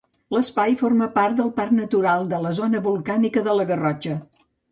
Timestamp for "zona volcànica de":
2.61-3.55